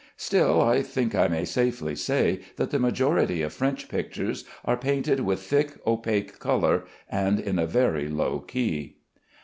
[0.17, 5.19] Still I think I may safely say that the majority of French pictures are painted
[5.19, 8.97] with thick, opaque color and in a very low key.